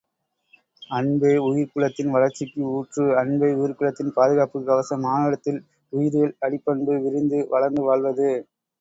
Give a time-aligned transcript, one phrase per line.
[0.91, 5.61] அன்பே உயிர்க்குலத்தின் வளர்ச்சிக்கு ஊற்று அன்பே உயிர்க்குலத்தின் பாதுகாப்புக் கவசம், மானுடத்தில்
[5.93, 8.31] உயிரியல் அடிப்பண்பு விரிந்து, வளர்ந்து வாழ்வது.